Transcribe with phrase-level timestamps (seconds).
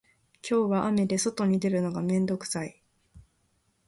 [0.41, 2.81] 今日は雨で外に出るのが面倒くさい